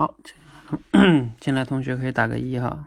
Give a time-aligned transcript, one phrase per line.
[0.00, 0.14] 好，
[1.38, 2.86] 进来 同学可以打个一哈。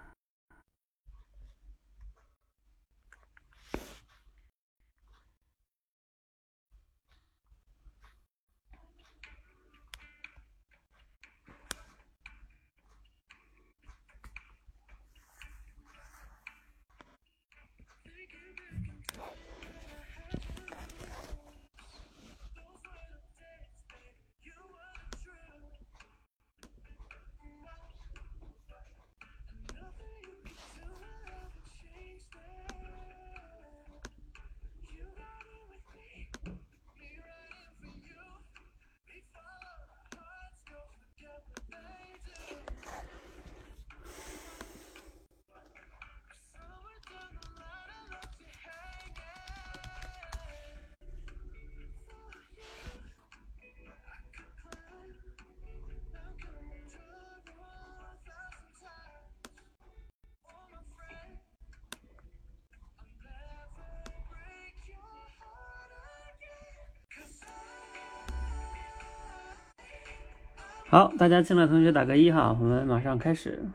[70.93, 73.65] 好，大家进来同学打个一哈，我们马上开始。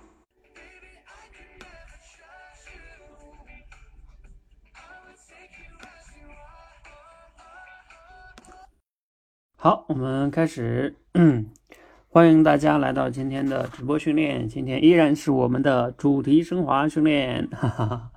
[9.56, 10.94] 好，我们开始。
[12.06, 14.46] 欢迎大家来到今天的直播训练。
[14.46, 17.48] 今天依然是我们的主题升华训练。
[17.50, 18.12] 哈哈哈，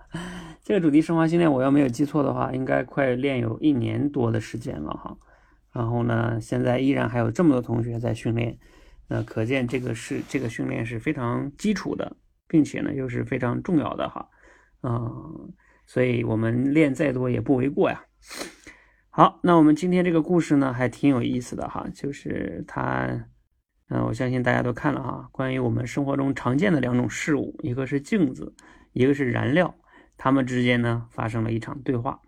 [0.61, 5.17] 这个主题升华训练，我要没有记错的话，应该快练有一年多的时间了哈。
[5.71, 8.59] 然后呢，现在依然还有这么多同学在训练。
[9.13, 12.15] 那可见这个是这个训练是非常基础的，
[12.47, 14.29] 并且呢又是非常重要的哈，
[14.83, 15.51] 嗯，
[15.85, 18.05] 所以我们练再多也不为过呀。
[19.09, 23.05] 好，那我们今天这个故事呢还挺有意思的哈，就是它，
[23.89, 28.55] 嗯，我相信大家都看了哈，关于我们生活中常见的两种事物，一个是镜子，
[28.93, 29.75] 一个是燃料，
[30.15, 32.21] 它们之间呢发生了一场对话。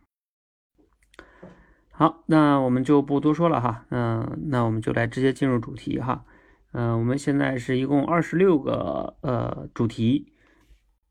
[1.92, 6.26] 好，那我们就不多说了哈，嗯，那我们就来直接进入主题哈。
[6.74, 10.34] 嗯，我们现在是一共二十六个呃主题，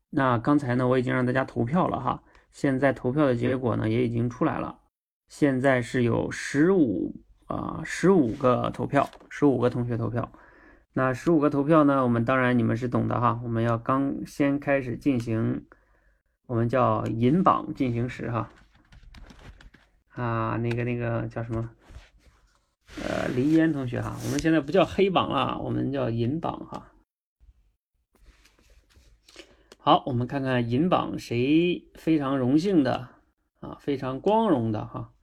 [0.09, 4.79] 那刚才呢我已经让大家投票了哈，现在投票的结果呢也已经出来了，
[5.29, 7.15] 现在是有十五
[7.45, 10.29] 啊十五个投票，十五个同学投票，
[10.91, 15.65] 那十五个投票呢，我们当然你们是懂的哈，我们要刚先开始进行，
[16.45, 18.49] 我们叫引榜进行时哈，
[20.09, 21.69] 啊那个那个叫什么？
[23.01, 26.91] 呃，林烟同学哈，我们现在不叫黑榜了，我们叫银榜哈。
[29.77, 33.09] 好，我们看看银榜谁非常荣幸的
[33.59, 35.13] 啊，非常光荣的哈，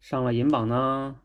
[0.00, 1.20] 上了银榜呢？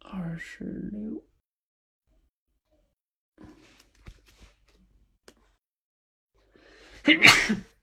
[0.00, 1.22] 二十六。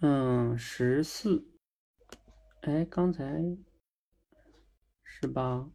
[0.00, 1.48] 嗯，十四，
[2.60, 3.24] 哎，刚才
[5.02, 5.70] 十八，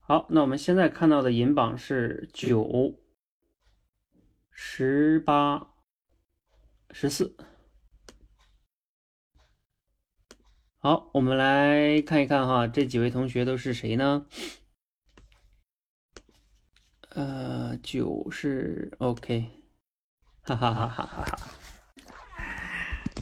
[0.00, 3.00] 好，那我们现在看到的银榜是九、
[4.50, 5.72] 十八、
[6.90, 7.34] 十四。
[10.76, 14.26] 好，我们来看一看哈，这几位同学都是谁呢？
[17.10, 19.46] 呃，九是 OK，
[20.42, 21.38] 哈哈哈哈哈哈。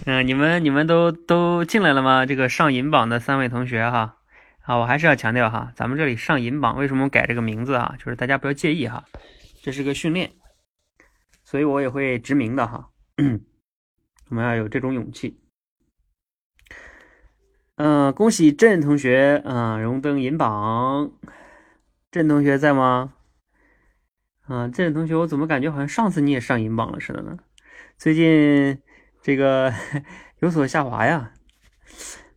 [0.04, 2.26] 嗯，你们你们都都进来了吗？
[2.26, 4.18] 这个上银榜的三位同学哈，
[4.60, 7.94] 啊，我还是要强调哈，咱们这里上银榜为什么改这个名字啊？
[7.98, 9.04] 就是大家不要介意哈，
[9.62, 10.32] 这是个训练，
[11.42, 12.90] 所以我也会直名的哈。
[14.28, 15.40] 我们要有这种勇气。
[17.76, 21.10] 嗯，恭喜郑同学，嗯，荣登银榜。
[22.10, 23.14] 郑同学在吗？
[24.48, 27.36] 啊，这位同学，我怎么感觉好像上次你也上银榜了似的呢？
[27.98, 28.80] 最近
[29.20, 29.72] 这个
[30.38, 31.34] 有所下滑呀。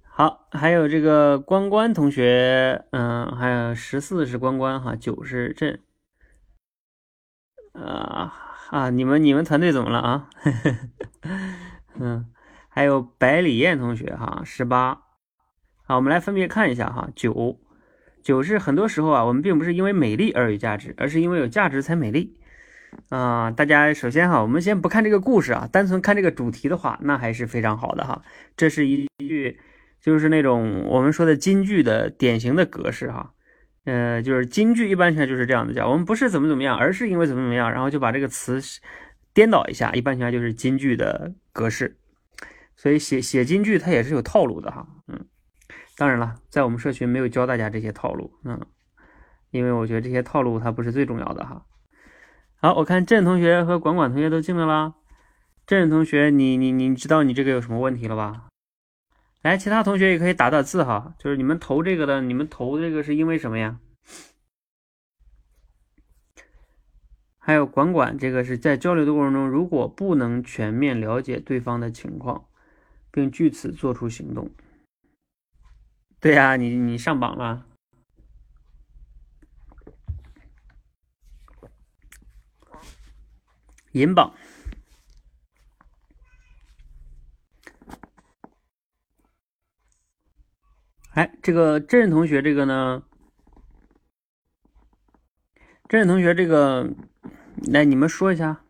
[0.10, 5.80] 好，还有这个关关同学，嗯，还有十四是关关哈，九是朕。
[7.72, 8.34] 啊
[8.72, 10.30] 啊，你们你们团队怎么了啊？
[11.98, 12.30] 嗯，
[12.68, 15.02] 还有百里燕同学哈，十八。
[15.84, 17.58] 好，我们来分别看一下哈，九。
[18.24, 22.38] 九是很多时候啊，我们并不是因为美丽而有价值，而是因为有价值才美丽
[23.10, 23.52] 啊！
[23.52, 28.22] 大家首先哈，我们先不看这个故事啊，单纯看这个主题的话，那还是非常好的哈。
[28.56, 29.60] 这是一句
[30.00, 33.34] 就是那种我们说的金句的典型的格式哈。
[33.86, 38.62] 呃，就是金句一般情况下就是这样的叫，我们不是怎么怎么样，而是因为怎么怎么样，然后就把这个词
[39.34, 41.98] 颠倒一下，一般情况下就是金句的格式。
[42.76, 45.26] 所以写写金句它也是有套路的哈，嗯，
[46.02, 48.60] 当然了，在我们社群没有教大家这些套路，嗯，
[49.52, 51.68] 因为我觉得这些套路它不是最重要的哈。
[52.56, 54.96] 好，我看郑同学和管管同学都进来了，
[55.68, 58.48] 郑同学，你你你知道你这个有什么问题了吧？
[59.44, 63.78] 来，其他同学也可以打打字哈，就是你们投这个的，你们投这个是因为什么呀？
[67.38, 72.46] 还有管管，这个是在交流的过程中，如果不能全面了解对方的情况，
[73.12, 74.50] 并据此做出行动。
[76.22, 77.66] 对呀，你你上榜了，
[83.94, 84.32] 银榜。
[91.14, 93.04] 哎，这个真人同学，这个呢？
[95.90, 96.88] 真人同学，这个，
[97.72, 98.61] 来你们说一下。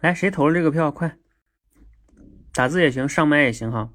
[0.00, 0.90] 来，谁投了这个票？
[0.90, 1.18] 快，
[2.54, 3.92] 打字也行，上麦也行哈。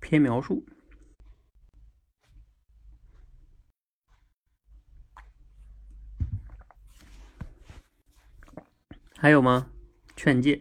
[0.00, 0.64] 偏描述，
[9.24, 9.70] 还有吗？
[10.16, 10.60] 劝诫，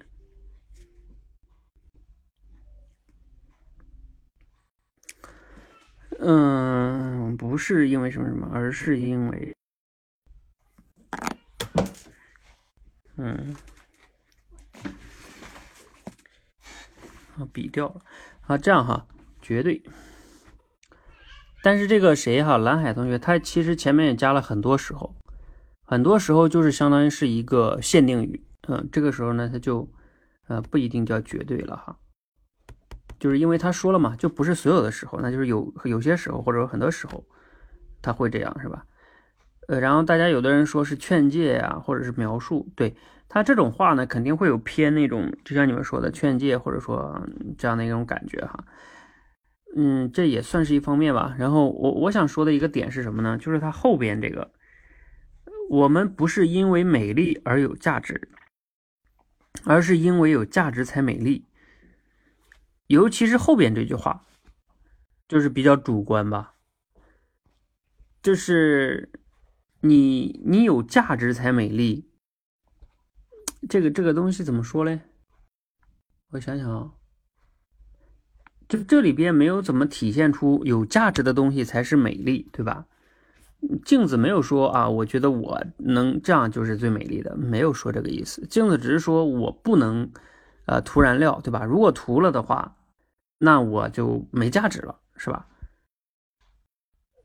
[6.18, 9.54] 嗯，不是因为什么什么，而是因为，
[13.18, 13.54] 嗯，
[17.36, 18.02] 啊，笔掉了，
[18.48, 19.06] 啊，这样哈。
[19.42, 19.84] 绝对，
[21.62, 25.14] 但是这个谁哈，蓝海同学，他其实前面也加了很多时候，
[25.84, 29.92] 很多时候就是相当于是一个限定语，嗯，这个时候呢，他就
[30.48, 31.98] 呃不一定叫绝对了哈，
[33.20, 37.26] 就是因为他说了嘛，就不是所有的时候，那就是有有些时候或者说很多时候
[38.02, 38.86] 他会这样是吧？
[39.68, 42.96] 呃，然后大家有的人说是劝诫呀，或者是描述，对
[43.30, 47.26] 他这种话呢，肯定会有偏那种，就像你们说的劝诫，或者说
[47.58, 48.66] 这样的一种感觉哈。
[49.76, 51.34] 嗯，这也算是一方面吧。
[51.40, 53.38] 然后我我想说的一个点是什么呢？
[53.38, 54.52] 就是它后边这个，
[55.70, 58.30] 我们不是因为美丽而有价值，
[59.66, 61.48] 而是因为有价值才美丽。
[62.88, 64.26] 尤其是后边这句话，
[65.28, 66.54] 就是比较主观吧。
[68.22, 69.12] 就是
[69.82, 72.10] 你你有价值才美丽，
[73.68, 75.02] 这个这个东西怎么说嘞？
[76.32, 76.94] 我想想啊。
[78.70, 82.88] 就这里边没有怎么体现出有价值的东西才是美丽，对吧？
[83.86, 88.46] 镜子没有说啊，我觉得我能这样就是最美丽的，没有说这个意思。
[88.48, 90.12] 镜子只是说我不能
[90.66, 91.64] 呃涂燃料，对吧？
[91.64, 92.76] 如果涂了的话，
[93.40, 95.48] 那我就没价值了，是吧？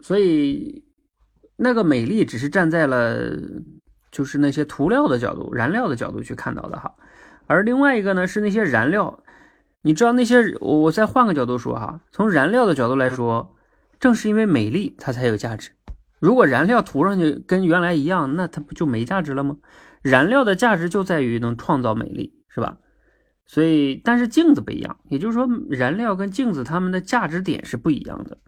[0.00, 0.84] 所以
[1.56, 3.18] 那个美丽只是站在了
[4.12, 6.94] 就是那些涂料的角度、燃料的角度去看到的哈，
[7.46, 9.22] 而另外一个呢是那些燃料。
[9.82, 13.56] 你知道那些我我再换个角度说哈，从燃料的角度来说，
[14.00, 15.70] 正是因为美丽它才有价值。
[16.20, 19.56] 如果燃料涂上去跟原来一样，那它不就没价值了吗？
[20.02, 22.78] 燃料的价值就在于能创造美丽，是吧？
[23.46, 28.38] 所以，但是镜子不一样，也就是说，燃料跟镜子它们的价值点是不一样的。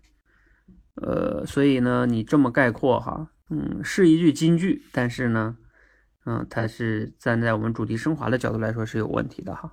[0.97, 5.57] 呃，所以呢，你这么概括哈，嗯，是一句金句，但是呢，
[6.27, 9.73] 嗯，它是站在我们主题升华的角度来说是有问题的哈。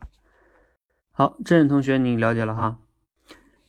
[1.12, 2.80] 好，郑仁同学，你了解了哈。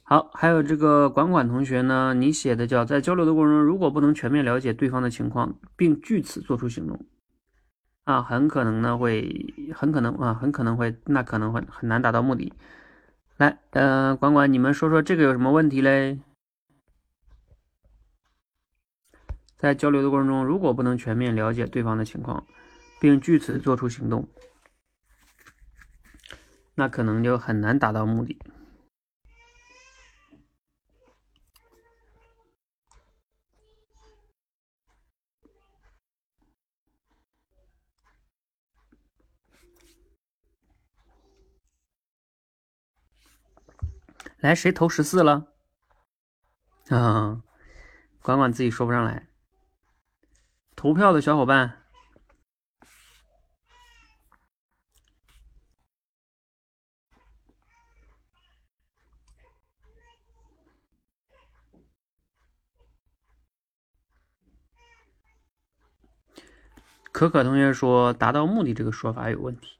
[0.08, 7.04] 好，还有这个管管同学呢，你写的叫在交流的过程中，如果不能全面了解对方的情况，并据此做出行动，
[8.04, 12.54] 啊，很可能呢会，很可能啊，很可能会，那可能会很难达到目的。
[13.36, 16.18] 来，呃，管管，你们说说这个有什么问题嘞？
[19.58, 22.46] 在交流的过程中，如果不能全面了解对方的情况，
[22.98, 24.26] 并据此做出行动。
[26.76, 28.38] 那可能就很难达到目的。
[44.38, 45.48] 来谁投十四了？
[46.90, 47.42] 啊
[48.22, 49.28] 管管自己说不上来。
[50.76, 51.82] 投票的小伙伴。
[67.10, 69.77] 可可同学说达到目的这个说法有问题。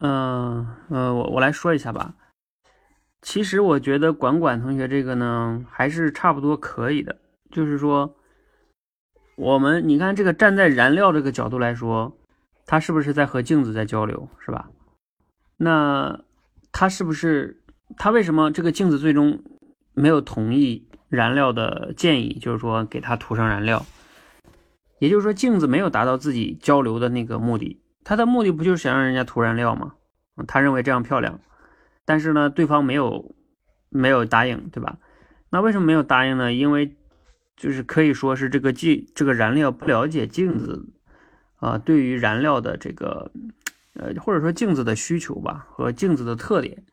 [0.00, 2.14] 嗯嗯，我我来说一下吧。
[3.20, 7.16] 其实我觉得管管同学这个呢，还是差不多可以的。
[7.50, 8.14] 就是说，
[9.36, 12.16] 我们你看这个站在燃料这个角度来说，
[12.64, 14.70] 它是不是在和镜子在交流，是吧？
[15.56, 16.20] 那
[16.70, 17.60] 它是不是
[17.96, 19.42] 它为什么这个镜子最终
[19.94, 22.38] 没有同意燃料的建议？
[22.38, 23.84] 就是说给它涂上燃料，
[25.00, 27.80] 也就是说镜子没有达到自己交流的那个目的。
[28.04, 29.94] 他的目的不就是想让人家涂燃料吗？
[30.46, 31.40] 他认为这样漂亮，
[32.04, 33.34] 但是呢，对方没有
[33.88, 34.98] 没有答应，对吧？
[35.50, 36.52] 那为什么没有答应呢？
[36.52, 36.96] 因为
[37.56, 40.92] 就是可以说是这个镜这个燃料不了解镜子
[41.56, 43.32] 啊，对于燃料的这个
[43.94, 46.84] 呃或者说镜子的需求吧和镜子的特点，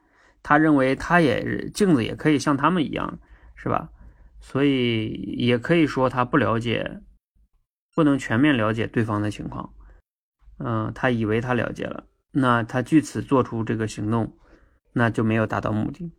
[0.41, 3.19] 他认为他也镜子也可以像他们一样，
[3.55, 3.89] 是吧？
[4.41, 7.01] 所以也可以说他不了解，
[7.93, 9.71] 不能全面了解对方的情况。
[10.57, 14.37] 嗯，他以为他了解了，那他据此做出这个行动，
[14.93, 16.11] 那就没有达到目的。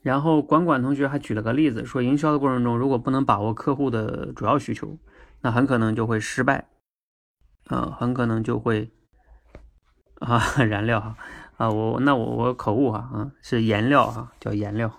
[0.00, 4.98] 然后管管同学还举了个例子，说营销的过程中，如果不能把握客户的主要需求，
[5.40, 6.68] 那很可能就会失败，
[7.66, 8.92] 啊，很可能就会
[10.20, 11.16] 啊 燃料哈
[11.56, 14.92] 啊我那我我口误哈啊是颜料哈叫颜料，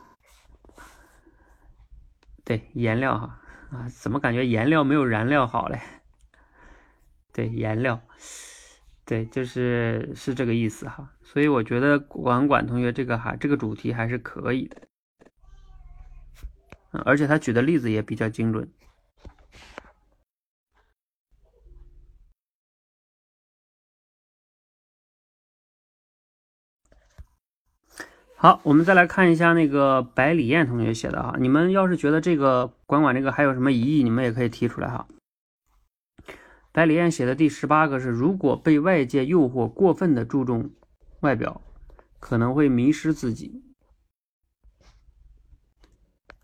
[2.44, 3.40] 对颜料哈
[3.72, 5.80] 啊怎么感觉颜料没有燃料好嘞？
[7.38, 8.02] 对颜料，
[9.06, 14.82] 对，就是是这个意思哈，所以我觉得管管同学这个哈，这个主题还是可以的，
[17.06, 18.68] 而且他举的例子也比较精准。
[28.36, 35.08] 好，我们再来看一下那个白李艳同学写的哈，你们要是觉得这个管管这个还有什么疑义，你们也可以提出来哈。
[36.78, 40.76] 白李艳写的第十八个是：如果被外界诱惑，过分的注重
[41.22, 41.60] 外表，
[42.20, 43.64] 可能会迷失自己。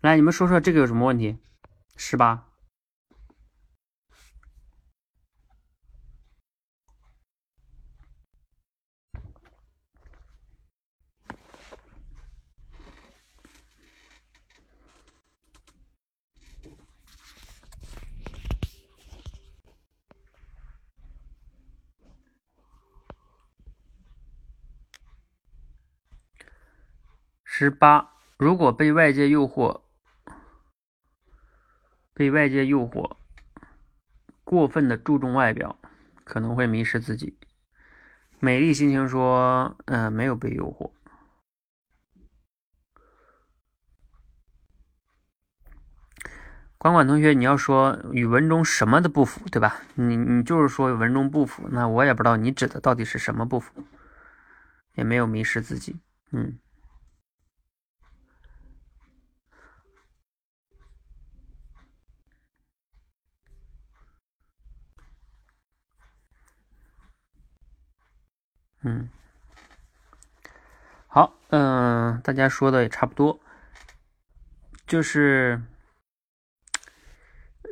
[0.00, 1.38] 来，你们说说这个有什么问题？
[1.94, 2.48] 十八。
[27.64, 29.80] 十八，如果被外界诱惑，
[32.12, 33.16] 被外界诱惑，
[34.44, 35.78] 过分的注重外表，
[36.22, 37.38] 可能会迷失自己。
[38.38, 40.92] 美丽心情说：“嗯，没有被诱惑。”
[46.76, 49.80] 管管同学，你要说与文中什么的不符，对吧？
[49.94, 53.82] 你你就是说文中不符，那我也不知道你指的到底是什么不符，
[54.92, 55.98] 也没有迷失自己，
[56.30, 56.58] 嗯。
[68.86, 69.08] 嗯，
[71.06, 73.40] 好，嗯，大家说的也差不多，
[74.86, 75.62] 就是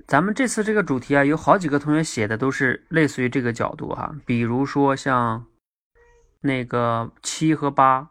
[0.09, 5.47] 咱们这次这个主题啊，有好几个同学写的都是类似于这个角度哈，比如说像
[6.41, 8.11] 那个七和八，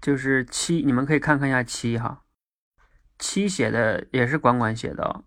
[0.00, 2.24] 就是七，你们可以看看一下七哈，
[3.16, 5.22] 七写的也是管管写的。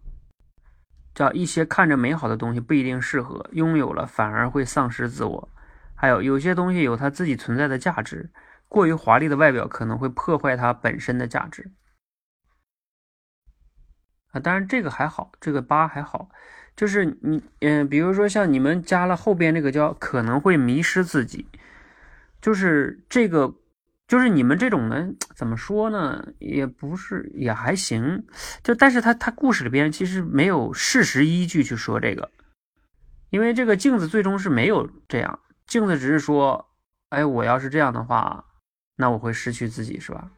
[1.18, 5.50] 叫一些看着美好的东西不一定适合，拥有了反而会丧失自我。
[5.96, 8.30] 还有有些东西有它自己存在的价值，
[8.68, 11.72] 过于华丽的外表可能会破坏它本身的价值。
[14.32, 16.30] 啊，当然这个还好，这个八还好，
[16.76, 21.48] 就是你嗯，比如说像你们加了后边那个叫可能会迷失自己，
[22.40, 23.56] 就是这个。
[24.08, 26.26] 就是你们这种呢，怎么说呢？
[26.40, 28.26] 也不是，也还行。
[28.64, 32.32] 就但是他他故事里边其实没有事实依据去说这个，
[33.30, 35.40] 因为这个镜子最终是没有这样。
[35.66, 36.70] 镜子只是说，
[37.10, 38.46] 哎，我要是这样的话，
[38.96, 40.32] 那我会失去自己，是吧？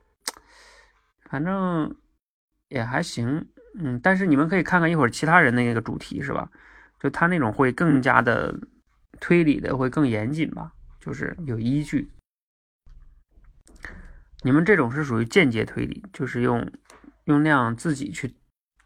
[1.29, 1.95] 反正
[2.69, 3.47] 也还行，
[3.79, 3.99] 嗯。
[4.01, 6.49] 但是你们可以看看一会儿其他人的那个主题，是吧？
[6.99, 8.59] 就他那种会更加的
[9.19, 12.09] 推理的，会更严谨吧，就是有依据。
[14.41, 16.71] 你们这种是属于间接推理，就是用
[17.25, 18.35] 用那样自己去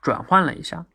[0.02, 0.86] 转换了一下。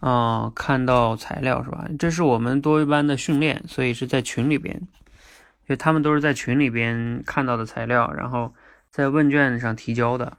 [0.00, 1.88] 啊，看到材料是吧？
[1.98, 4.86] 这是我们多一班的训练，所以是在群里边，
[5.66, 8.54] 就他们都是在群里边看到的材料，然后
[8.90, 10.38] 在问卷上提交的。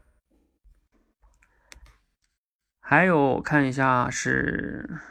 [2.79, 5.01] 还有看一下是，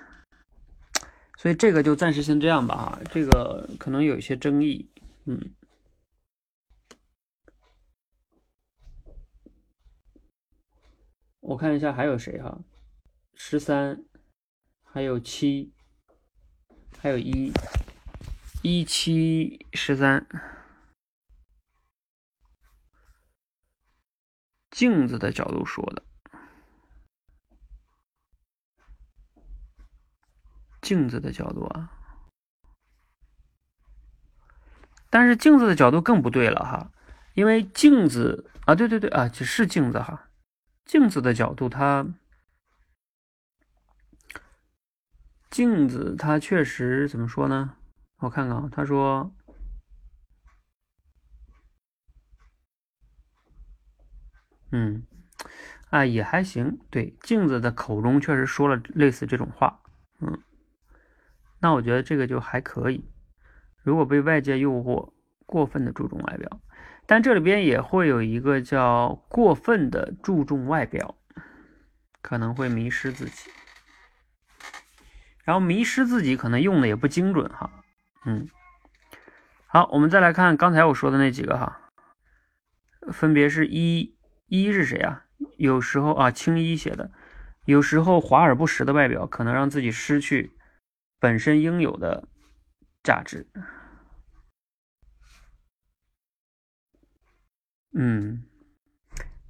[1.38, 4.90] 所以这个就暂时先这样吧哈，这个可能有一些争议，
[5.24, 5.54] 嗯。
[11.38, 12.58] 我看一下还有谁哈，
[13.34, 14.04] 十三，
[14.82, 15.72] 还有七，
[16.98, 17.52] 还有一，
[18.62, 20.26] 一七十三，
[24.72, 26.02] 镜子的角度说的，
[30.88, 31.92] 镜子的角度啊，
[35.10, 36.90] 但是镜子的角度更不对了哈，
[37.34, 40.30] 因为镜子啊，对对对啊，这是镜子哈。
[40.86, 42.06] 镜子的角度，它
[45.50, 47.76] 镜子它确实怎么说呢？
[48.20, 49.30] 我看看啊，他说，
[54.72, 55.06] 嗯，
[55.90, 59.82] 啊也还行，对，镜子的口中确实说了类似这种话，
[60.20, 60.42] 嗯，
[61.60, 63.08] 那我觉得这个就还可以。
[63.82, 65.12] 如果被外界诱惑，
[65.46, 66.60] 过分的注重外表。
[67.06, 71.16] 但这里边也会有一个叫过分的注重外表，
[72.20, 73.50] 可能会迷失自己，
[75.42, 77.82] 然后迷失自己可能用的也不精准哈，
[78.26, 78.46] 嗯，
[79.66, 81.80] 好，我们再来看刚才我说的那几个哈，
[83.10, 84.14] 分别是一
[84.48, 85.24] 一是谁啊？
[85.56, 87.10] 有时候啊，青衣写的，
[87.64, 90.52] 有时候华而不实的外表可能让自己失去
[91.18, 92.28] 本身应有的
[93.02, 93.46] 价值。
[97.92, 98.44] 嗯，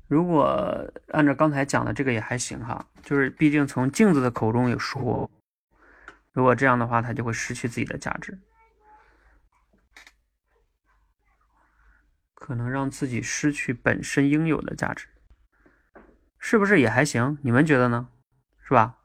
[0.06, 5.30] 如果按照刚才讲的这个也还行哈，就是毕竟从镜子的口中有说，
[6.32, 8.38] 如果这样的话，他就会失去自己的价值，
[12.32, 15.08] 可能让自己失去本身应有的价值，
[16.38, 17.36] 是不是也还行？
[17.42, 18.08] 你们觉得呢？
[18.62, 18.97] 是吧？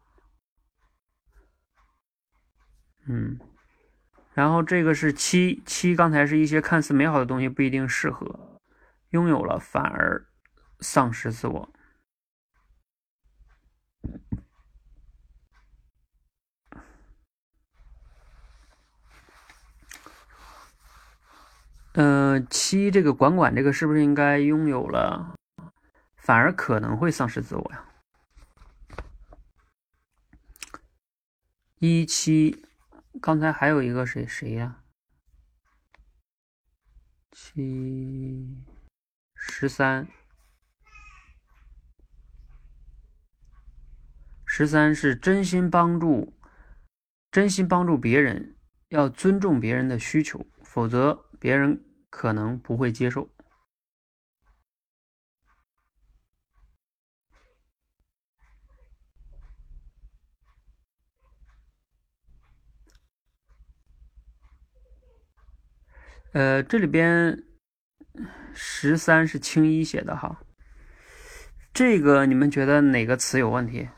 [3.06, 3.39] 嗯，
[4.34, 8.60] 然后这个是七七，刚才是一些看似美好的东西不一定适合。
[9.10, 10.26] 拥有了反而
[10.80, 11.70] 丧失自我。
[21.94, 25.36] 嗯，七这个管管这个是不是应该拥有了，
[26.18, 27.86] 反而可能会丧失自我呀？
[31.78, 32.66] 一七，
[33.21, 34.84] 刚才还有一个谁谁呀？
[37.32, 38.63] 七。
[39.36, 40.08] 十三，
[44.45, 46.34] 十三是真心帮助，
[47.30, 48.56] 真心帮助别人，
[48.89, 53.30] 要尊重别人的需求，否则别人可能不会接受。
[66.34, 67.43] 呃，这里边。
[68.56, 70.39] 十三是青衣写的哈，
[71.74, 73.89] 这个你们觉得哪个词有问题？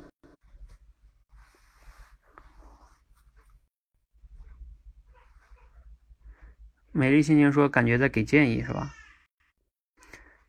[6.93, 8.93] 美丽心情说感觉在给建议是吧？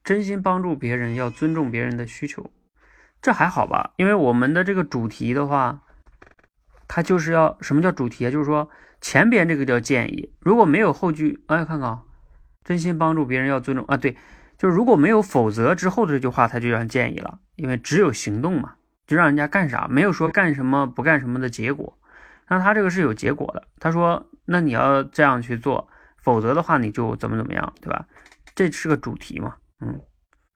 [0.05, 2.53] 真心帮助别人要尊重别人的需求，
[3.20, 3.92] 这还好吧？
[3.96, 5.83] 因为我们的这个主题的话，
[6.87, 8.31] 它就是要什么叫主题啊？
[8.31, 8.70] 就是说
[9.07, 12.03] 前边这个叫建议，如果没有后句，哎，看看啊。
[12.64, 14.16] 真心帮助别人要尊重啊，对，
[14.59, 18.75] 就是如果没有否则之后的这句话，它就让建议了，因为只有行动嘛，
[19.07, 21.97] 就让人家干啥，没有说干什么不干什么的结果。
[22.49, 25.88] 那他这个是有结果的，他说那你要这样去做，
[26.21, 28.09] 否则的话你就怎么怎么样，对吧？
[28.57, 30.01] 这是个主题嘛，嗯，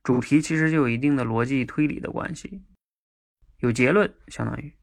[0.03, 2.65] 主题其实就有一定的逻辑推理的关系，
[3.61, 4.75] 有结论相当于，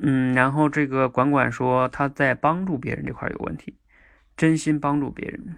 [0.00, 3.78] 嗯，然后这个管管说他在帮助别人这块有问题。
[4.36, 5.56] 真心帮助别人，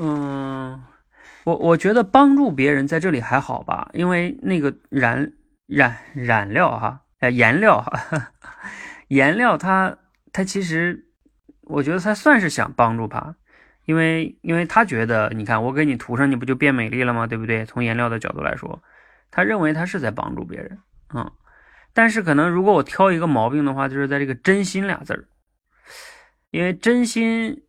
[0.00, 0.82] 嗯，
[1.44, 5.34] 我我觉得帮助别人在这里还好吧，因为那个染
[5.66, 8.32] 染染料哈，哎颜料哈，
[9.08, 9.98] 颜料它
[10.32, 11.04] 它其实，
[11.64, 13.36] 我觉得他算是想帮助他，
[13.84, 17.26] 因为因为他觉得，你看我给你涂上，你不就变美丽了吗？
[17.26, 17.66] 对不对？
[17.66, 18.82] 从颜料的角度来说，
[19.30, 20.78] 他认为他是在帮助别人，
[21.14, 21.30] 嗯。
[21.94, 25.26] 但是可能如果我挑一个毛病的话，就是在这个“真心”俩字儿，
[26.50, 27.64] 因为真心，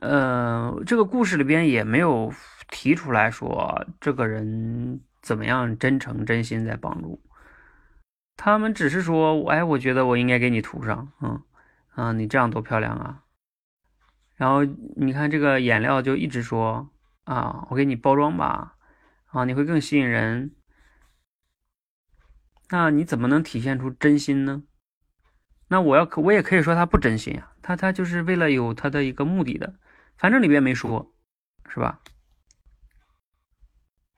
[0.00, 2.32] 呃，这个故事里边也没有
[2.68, 7.22] 提出来说这个人怎么样真诚真心在帮助。
[8.36, 11.40] 他们只是说，哎，我觉得我应该给你涂上，嗯，
[11.94, 13.22] 啊，你这样多漂亮啊。
[14.34, 14.64] 然后
[14.96, 16.88] 你看这个颜料就一直说，
[17.24, 18.74] 啊，我给你包装吧，
[19.30, 20.54] 啊，你会更吸引人。
[22.70, 24.64] 那你怎么能体现出真心呢？
[25.68, 29.76] 那我要可我也可以说他不真心啊，他他就是为了有他的一个目的的，
[30.16, 31.14] 反正里边没说，
[31.68, 32.00] 是吧？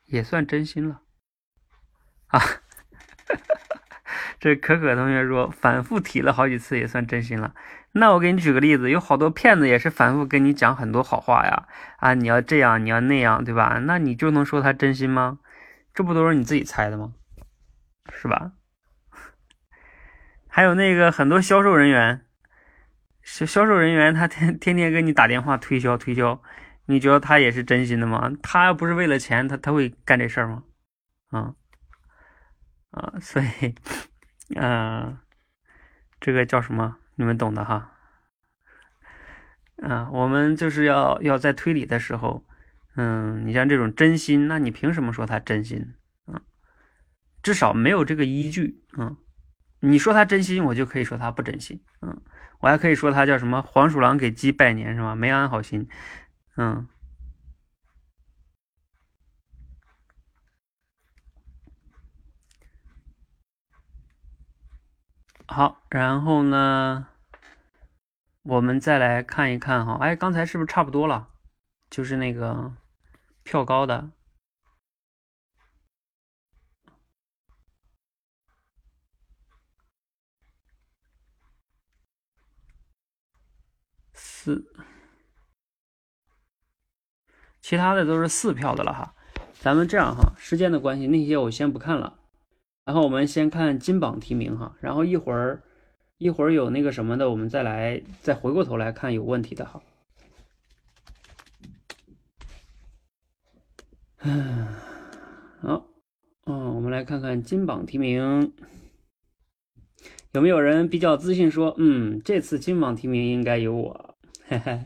[0.04, 1.02] 也算真心了，
[2.28, 2.40] 啊。
[4.40, 7.54] 这可可同学说，反复提了好几次也算真心了。
[7.92, 13.78] 那我给你举个例子，有好多骗子也是反复跟你讲很多好话呀，啊，你要这样，你要那样，对吧？
[13.84, 15.38] 那你就能说他真心吗？
[15.92, 17.12] 这不都是你自己猜的吗？
[18.14, 18.52] 是吧？
[20.48, 22.24] 还有那个很多销售人员，
[23.22, 26.42] 销销售人员他天天天跟你打电话推销推销，
[26.86, 28.32] 你觉得他也是真心的吗？
[28.42, 30.64] 他不是为了钱，他他会干这事儿吗？
[31.30, 31.54] 啊
[32.90, 33.74] 啊，所以。
[34.56, 35.18] 嗯，
[36.20, 36.96] 这个叫什么？
[37.16, 37.92] 你们懂的哈。
[39.82, 42.44] 啊，我们就是要要在推理的时候，
[42.96, 45.94] 嗯，你像这种真心，那你凭什么说他真心？
[46.26, 46.40] 嗯，
[47.42, 48.82] 至少没有这个依据。
[48.96, 49.16] 嗯，
[49.80, 51.82] 你说他真心，我就可以说他不真心。
[52.00, 52.20] 嗯，
[52.60, 55.14] 我还可以说他叫什么黄鼠狼给鸡拜年是吧？
[55.14, 55.88] 没安好心。
[56.56, 56.86] 嗯。
[65.52, 67.08] 好，然后呢，
[68.42, 71.28] 我们再来看一看哈，哎，刚才是不是差不多了？
[71.90, 72.72] 就是那个
[73.42, 74.10] 票高的
[84.14, 84.64] 四，
[87.60, 89.14] 其他的都是四票的了哈。
[89.60, 92.21] 咱们这样哈，时间的关系，那些我先不看了。
[92.92, 95.62] 然后我们先看金榜题名哈，然后一会儿
[96.18, 99.82] 一会儿有那个什么的，我们再来再回过头来看有问题的哈。
[104.18, 104.68] 嗯，
[105.62, 105.86] 好，
[106.44, 108.52] 嗯，我们来看看金榜题名，
[110.32, 114.84] 有没有人比较自信说，嗯，这次金榜题名应该有我，嘿嘿，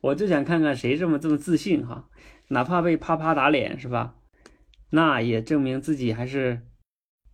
[0.00, 2.08] 我就想看看谁这么这么自信哈，
[2.48, 4.14] 哪怕被啪啪打脸是吧？
[4.88, 6.62] 那也证明自己还是。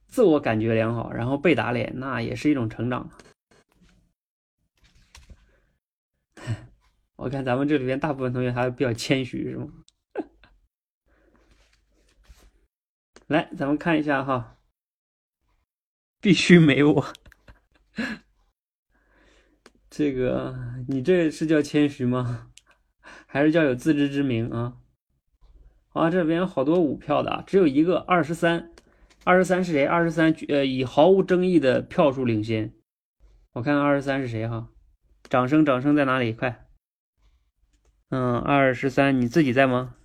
[0.08, 3.08] 自我感觉良好，然后被打脸，那也是一种成长。
[7.16, 9.68] 我看咱们这里边大部分同学还比较谦虚，是吗？
[13.28, 14.56] 来，咱们看一下哈，
[16.20, 17.14] 必须没我。
[19.90, 20.56] 这个
[20.88, 22.50] 你这是叫谦虚吗？
[23.26, 24.78] 还是叫有自知之明啊？
[25.90, 28.72] 啊，这边有好多五票的，只有一个二十三。
[29.28, 29.84] 二十三是谁？
[29.84, 32.72] 二十三，呃，以毫无争议的票数领先。
[33.52, 34.70] 我看看二十三是谁哈？
[35.28, 36.32] 掌声，掌声在哪里？
[36.32, 36.66] 快！
[38.08, 39.96] 嗯，二十三，你自己在吗？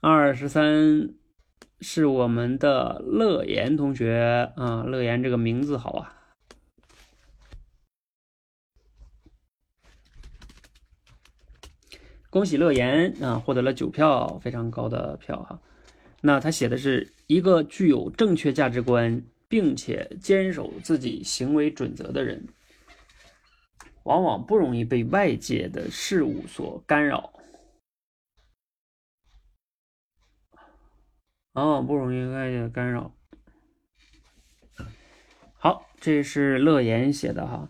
[0.00, 1.10] 二十三
[1.82, 6.16] 是我们的乐言同学啊，乐言这个名字好啊。
[12.30, 15.60] 恭喜乐言啊，获得了九票，非常高的票哈。
[16.24, 22.46] 那他写的是一个具有正确价值观，并且坚守自己行为准则的人，
[24.04, 27.32] 往往不容易被外界的事物所干扰。
[31.54, 33.12] 往哦，不容易外界干扰。
[35.54, 37.68] 好，这是乐言写的哈，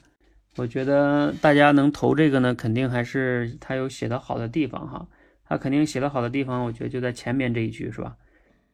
[0.57, 5.09] 我觉得大家能投这个呢，肯定还是他有写的好的地方哈。
[5.45, 8.17] 他肯定写的好的地方，我觉得就在前面这一句，是吧？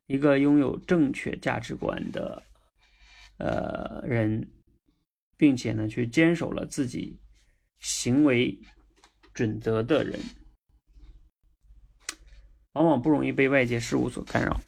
[0.08, 2.42] 一个拥有正确价值观的
[3.36, 4.50] 呃人，
[5.36, 7.20] 并且呢，去坚守了自己
[7.78, 8.58] 行为
[9.34, 10.18] 准则的人，
[12.72, 14.58] 往往不容易被外界事物所干扰。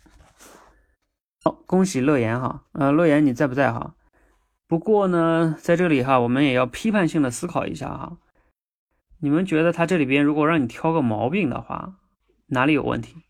[1.43, 3.97] 好，恭喜乐言哈，呃，乐言你在不在哈？
[4.67, 8.19] 不过呢，在这里哈，我们也要批判性的思考一下哈。
[9.21, 11.99] 你们觉得他这里边如果让你挑个毛病的话，
[12.49, 13.23] 哪里有问题？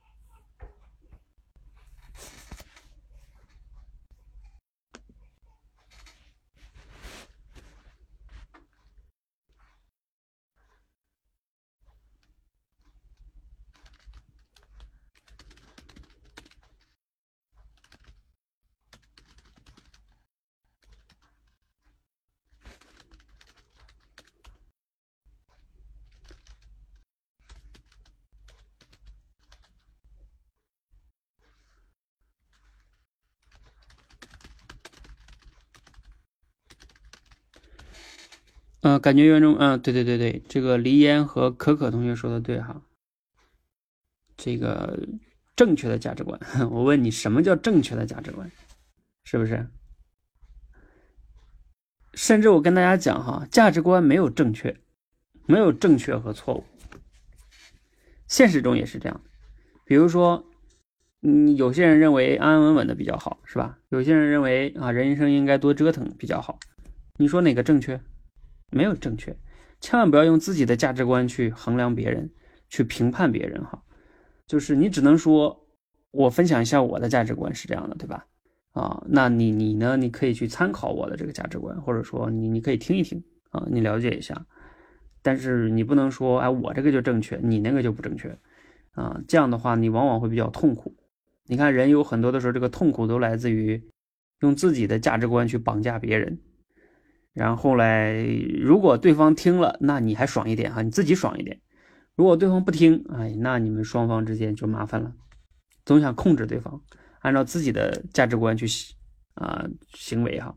[38.83, 42.81] 嗯，感觉有种，嗯，对对对对，这个黎烟和可可同学说的对哈。
[44.37, 44.99] 这个
[45.55, 46.41] 正确的价值观，
[46.71, 48.51] 我问你，什么叫正确的价值观？
[49.25, 49.67] 是不是？
[52.15, 54.75] 甚至我跟大家讲哈，价值观没有正确，
[55.47, 56.65] 没有正确和错误。
[58.27, 59.21] 现实中也是这样，
[59.85, 60.47] 比如说，
[61.21, 63.79] 嗯，有些人认为安安稳稳的比较好，是吧？
[63.91, 66.59] 有些人认为啊，人生应该多折腾比较好。
[67.19, 68.01] 你说哪个正确？
[68.71, 69.37] 没有正确，
[69.81, 72.31] 千万不要用自己的价值观去衡量别人，
[72.69, 73.83] 去评判别人哈。
[74.47, 75.67] 就是你只能说，
[76.11, 78.27] 我分享一下我的价值观是这样的，对吧？
[78.73, 79.97] 啊，那你你呢？
[79.97, 84.47] 你可以去参考我的这个价值观，或者说你你可以听一听啊，你了解一下。
[85.23, 88.39] 但是你不能说，哎，我这个就正确，你那个就不正确
[88.93, 89.21] 啊。
[89.27, 90.97] 这样的话，你往往会比较痛苦。
[91.47, 93.83] 你看，人有很多的时候，这个痛苦都来自于
[94.41, 96.39] 用自己的价值观去绑架别人。
[97.33, 98.23] 然后来，
[98.61, 101.61] 如果对方听了，那你还爽一点哈，你自己爽一点。
[102.17, 105.15] 如果对方不听，哎，那你们双方之间就麻烦了，
[105.85, 106.83] 总想控制对方，
[107.21, 108.67] 按照自己的价值观去
[109.35, 109.65] 啊
[109.95, 110.55] 行为哈，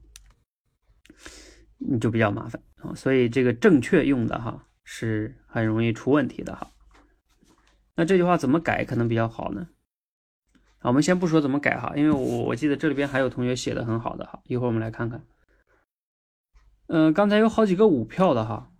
[1.78, 2.62] 你就比较麻烦。
[2.96, 6.72] 所以这个正确用的哈是很容易出问题的哈。
[7.96, 9.68] 那这句话怎么改可能比较好呢？
[10.82, 15.24] 我们先不说怎么改哈，因为我我记得这里边还有同学写的很好的哈，一会儿我们来看看。
[16.96, 18.72] 嗯，刚才有好几个五票的哈，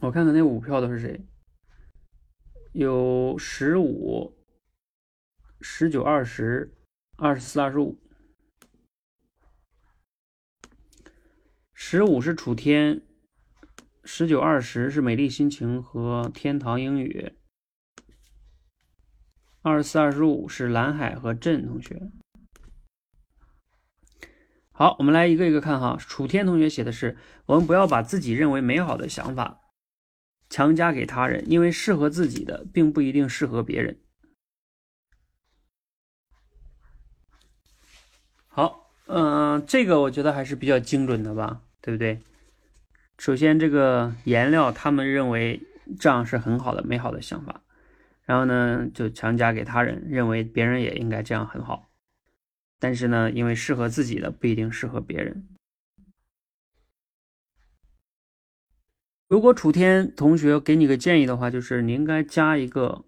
[0.00, 1.26] 我看看那五票的是谁？
[2.72, 4.36] 有十五、
[5.62, 6.76] 十九、二十、
[7.16, 7.98] 二十四、二十五。
[11.72, 13.00] 十五是楚天，
[14.04, 17.32] 十九、二十是美丽心情和天堂英语，
[19.62, 22.10] 二十四、二十五是蓝海和郑同学。
[24.78, 25.96] 好，我们来一个一个看哈。
[25.98, 29.62] 楚天同学写的是：我们不要把自己认为美好的想法
[30.50, 33.98] 强加给他人，因为适合自己的并不一定适合别人。
[38.48, 42.20] 好，嗯，这个我觉得还是比较精准的吧，对不对？
[43.16, 45.62] 首先，这个颜料他们认为
[45.98, 47.62] 这样是很好的、美好的想法，
[48.26, 51.88] 然后呢，就强加给他人，认为别人也应该这样很好。
[52.78, 55.46] 但是呢，因为适合自己的不一定适合别人。
[59.28, 63.04] 如果楚天同学给你个建议的话，就是你应该加一个，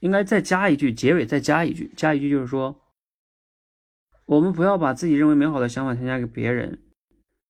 [0.00, 2.80] 应该再加一句，结尾再加一句，加一句就是说，
[4.24, 6.78] 我们不要把自己认为美好的想法强加给别人，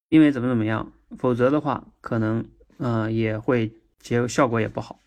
[0.08, 2.44] 因为怎么怎么样，否则的话，可能
[2.78, 4.98] 嗯也会结效果也不好，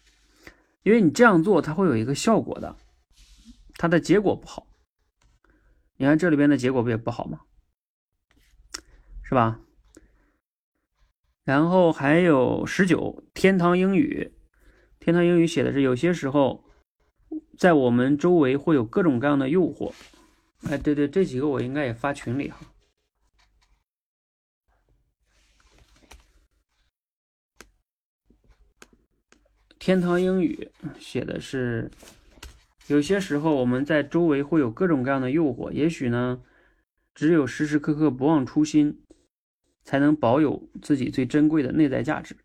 [0.84, 2.78] 因为你这样做，它会有一个效果的。
[3.82, 4.68] 它的结果不好，
[5.96, 7.42] 你看这里边的结果不也不好吗？
[9.24, 9.60] 是吧？
[11.44, 14.36] 然后还有十九天堂英语，
[15.00, 16.64] 天堂英语写的是有些时候，
[17.58, 19.92] 在我们周围会有各种各样的诱惑。
[20.70, 22.60] 哎，对对，这几个我应该也发群里哈。
[29.80, 31.90] 天堂英语写的是。
[32.88, 36.42] 有些时候，我们在周围会有各种各样的诱惑，也许呢，
[37.14, 39.02] 只有时时刻刻不忘初心，
[39.84, 42.36] 才能保有自己最珍贵的内在价值。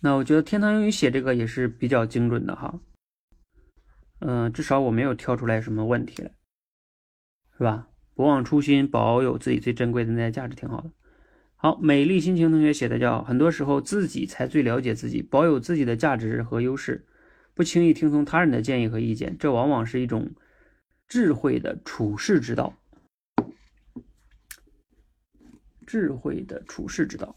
[0.00, 2.80] 那我觉得天堂英语写这个也是比较精准的哈，
[4.18, 6.32] 嗯，至少我没有挑出来什么问题来，
[7.56, 7.88] 是吧？
[8.14, 10.90] 不忘初心，保有自己最珍贵的内在价值，挺好的。
[11.56, 17.06] 好，美丽心情同学写的叫，很多时候自己才最了解自己，保有自己的价值和优势。
[17.54, 20.32] 不轻易听从他人的建议和意见，这往往是一种
[21.06, 22.76] 智慧的处世之道。
[25.86, 27.36] 智慧的处世之道。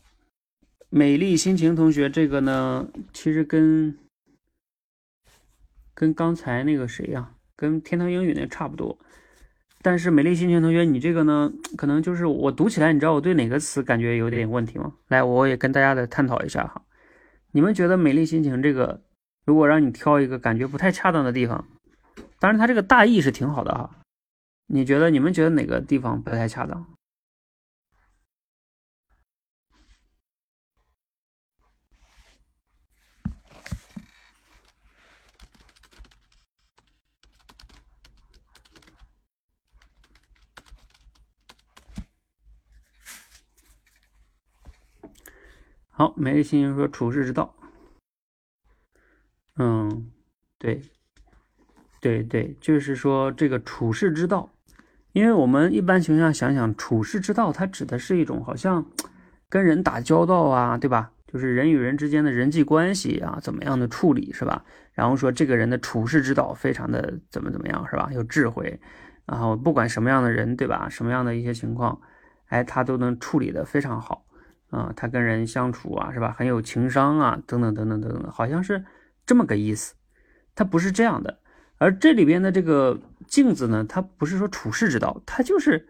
[0.90, 3.96] 美丽心情同学，这个呢，其实跟
[5.94, 8.98] 跟刚才那个谁呀，跟天堂英语那差不多。
[9.84, 14.96] 但是美丽心情同学，你这个呢，可能就是我读起来，你知道我对哪个词感觉有点问题吗？
[15.10, 16.84] 来，我也跟大家来探讨一下哈。
[17.52, 19.04] 你们觉得美丽心情这个？
[19.48, 21.66] 如果让你挑一个感觉不太恰当的地方，
[22.38, 23.90] 当然它这个大意是挺好的哈。
[24.66, 26.86] 你觉得你们觉得哪个地方不太恰当？
[45.90, 47.57] 好，美丽心情说处世之道。
[49.58, 50.10] 嗯，
[50.58, 50.82] 对，
[52.00, 54.50] 对对，就是说这个处世之道，
[55.14, 58.86] 因为我们一般情况下想想，处世之道，它指的是一种好像
[59.50, 61.12] 跟人打交道啊，对吧？
[61.26, 64.64] 就是人与人之间的人际关系啊，怎么样的处理是吧？
[64.94, 68.10] 然后说这个人的处世之道非常的怎么怎么样是吧？
[68.14, 68.80] 有智慧，
[69.26, 70.88] 然后不管什么样的人对吧？
[70.88, 72.00] 什么样的一些情况，
[72.46, 74.24] 哎，他都能处理的非常好
[74.70, 74.94] 啊。
[74.96, 76.34] 他跟人相处啊是吧？
[76.38, 78.86] 很有情商啊，等等等等等等，好像是
[79.28, 79.94] 这么个意思。
[80.56, 81.38] 他不是这样的。
[81.78, 85.88] 而这里边的这个镜子呢，它不是说处世之道，它就是，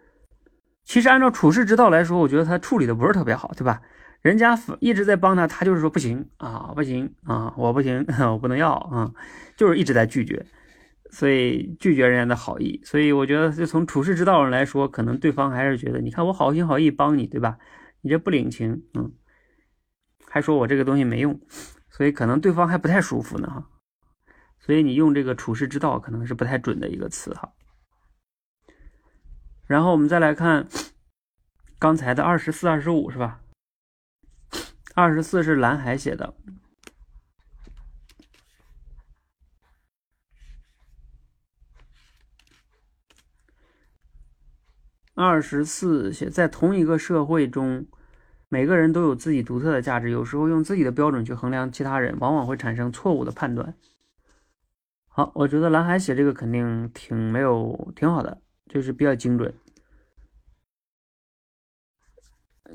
[0.84, 3.80] 其实按照处世之道来说，我觉得他处理的不是特别好，对吧？
[4.20, 9.10] 人家一直在帮他，他就是说不行啊，不行啊，我不行， 我不能要啊，
[9.56, 10.44] 就是一直在拒绝，
[11.10, 12.78] 所以拒绝人家的好意。
[12.84, 17.56] 所以我觉得，就从处世之道上来说，可能对方还是觉得，你看我好心好意帮你，对吧？
[18.02, 19.10] 你这不领情，嗯，
[20.28, 21.40] 还说我这个东西没用，
[21.90, 23.70] 所以可能对方还不太舒服呢，哈。
[24.60, 27.52] 所以你用这个处世之道可能是不太准的一个词，哈。
[29.66, 30.68] 然后我们再来看
[31.78, 33.40] 刚才的二十四、二十五，是吧？
[34.94, 36.34] 二十四是蓝海写的，
[45.14, 47.86] 二十四写在同一个社会中，
[48.48, 53.74] 每个人都有自己独特的价值，有时候用自己的标准去衡量其他人，往往会产生错误的判断。
[55.06, 59.52] 好，我觉得蓝海写这个肯定挺没有挺好的，就是比较精准。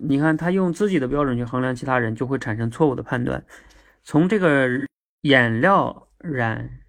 [0.01, 3.45] 你看，他用自己的标准去衡量其他人，就会产生错误的判断。
[4.03, 4.67] 从这个
[5.21, 6.79] 颜料染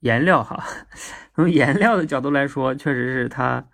[0.00, 0.62] 颜料哈，
[1.34, 3.68] 从颜料的角度来说，确实是他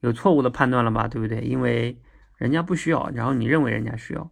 [0.00, 1.40] 有错误的判断了吧，对不对？
[1.42, 2.00] 因为
[2.42, 4.30] 人家不需要，然后你认为人家需要。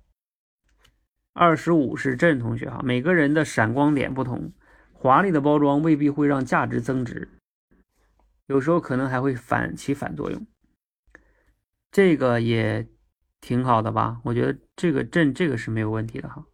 [1.33, 4.53] 二十五是郑同学哈，每个人的闪光点不同，
[4.93, 7.29] 华丽的包装未必会让价值增值，
[8.47, 10.47] 有时候可能还会反起反作用。
[11.91, 12.89] 这个也。
[13.43, 14.21] 挺好的吧？
[14.25, 16.45] 我觉得这个阵这个是没有问题的哈。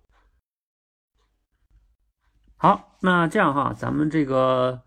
[2.56, 4.84] 好，那这样哈，咱们这个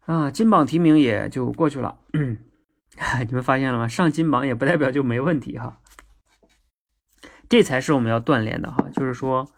[0.00, 1.96] 啊金榜题名也就过去了。
[3.26, 3.88] 你们发现了吗？
[3.88, 5.80] 上金榜也不代表就没问题哈。
[7.48, 9.48] 这才是我们要锻炼的哈，就是说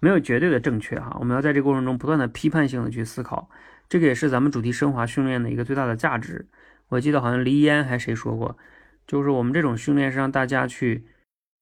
[0.00, 3.50] 没有绝对的正确哈，我们要在这个过程中不断的批判性的去思考，
[3.88, 6.48] 这个也是咱们主题升华训练的一个最大的价值。
[6.88, 8.56] 我记得好像黎烟还谁说过。
[9.06, 11.06] 就是我们这种训练是让大家去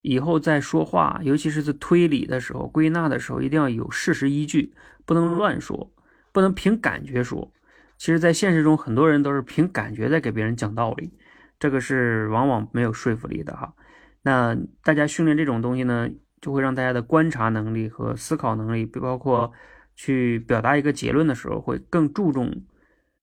[0.02, 4.74] 以后在说话，尤其是在推理的时候、归纳的时候，一定要有事实依据，
[5.04, 5.92] 不能乱说，
[6.32, 7.52] 不能凭感觉说。
[7.98, 11.12] 其实，在现实中，很多人都是凭感觉在给别人讲道理，
[11.58, 13.74] 这个是往往没有说服力的哈。
[14.22, 16.08] 那大家训练这种东西呢，
[16.40, 19.52] 就会让大家的观察能力和思考能力，包括
[19.94, 22.64] 去表达一个结论的时候，会更注重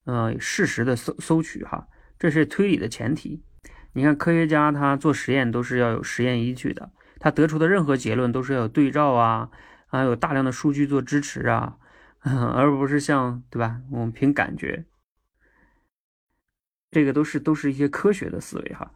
[0.05, 3.43] 呃事实的搜搜取哈，这是推理的前提。
[3.93, 9.49] 你看，科学家他做实验都是要有实验依据的，他得出的任何结论都是要有对照啊，
[9.85, 11.75] 还有大量的数据做支持啊，
[12.55, 13.81] 而不是像对吧？
[13.91, 14.85] 我们凭感觉，
[16.89, 18.91] 这个都是都是一些科学的思维哈。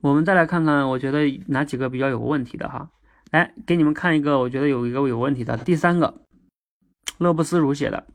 [0.00, 2.90] 我们再来看看，我觉得哪几个比较有问题的哈？
[3.32, 6.22] 来给你们看一个，我觉得有一个有问题的，第三个，
[7.18, 8.06] 乐不思蜀写的。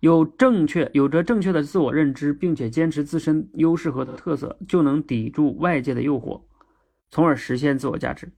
[0.00, 6.42] 有正确有着正确的自我认知，并且坚持自身优势和特色，就能抵住外界的诱惑，
[7.10, 8.32] 从而实现自我价值。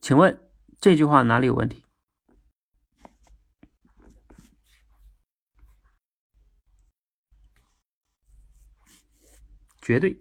[0.00, 0.38] 请问
[0.80, 1.81] 这句话哪里有问题？
[9.82, 10.16] 绝对。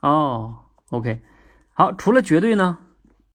[0.00, 1.20] 哦，OK，
[1.74, 2.78] 好，除了绝对呢，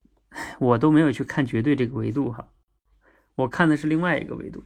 [0.60, 2.50] 我都没有去看绝对这个维度哈，
[3.36, 4.64] 我看的是另外一个维度。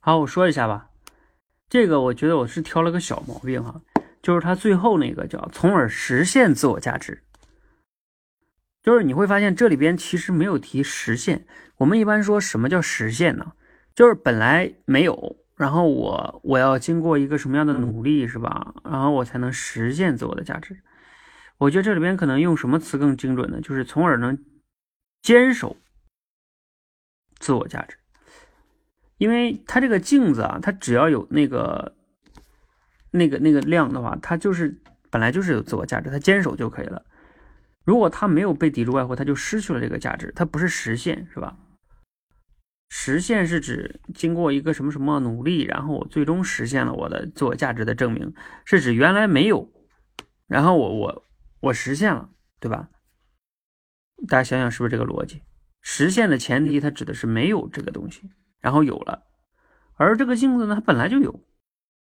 [0.00, 0.90] 好，我说一下吧。
[1.68, 3.82] 这个我觉得我是挑了个小毛病哈，
[4.22, 7.24] 就是他最后那个叫从而实现自我价值，
[8.82, 11.46] 就是你会发现这里边其实没有提实现。
[11.78, 13.52] 我们一般说什么叫实现呢？
[13.94, 18.74] 就是本来没有，然后我我要经过一个什么样的努力是吧？
[18.84, 20.80] 然后我才能实现自我的价值。
[21.58, 23.60] 我觉得这里边可能用什么词更精准呢？
[23.60, 24.38] 就是从而能
[25.20, 25.76] 坚守
[27.40, 27.97] 自我价值。
[29.18, 31.94] 因为它这个镜子啊，它只要有那个
[33.10, 37.04] 那个那个量的话，它就是本来就是有自我价值，它坚守就可以了。
[37.84, 41.56] 如果它没有被抵住外货，它就失去了这个价值，它不是实现，是吧？
[42.90, 48.32] 实现是指经过一个什么什么努力，然后我最终实现了我的自我价值的证明，
[48.64, 49.70] 是指原来没有，
[50.46, 51.24] 然后我我
[51.60, 52.88] 我实现了，对吧？
[54.26, 55.42] 大家想想是不是这个逻辑？
[55.82, 58.22] 实现的前提，它指的是没有这个东西，
[58.60, 59.26] 然后有了，
[59.94, 61.44] 而这个镜子呢，它本来就有，